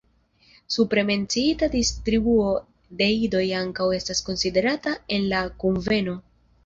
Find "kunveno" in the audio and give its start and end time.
5.65-6.17